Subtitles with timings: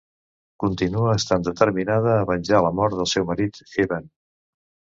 [0.63, 4.13] Continua estant determinada a venjar la mort del seu marit, Eben.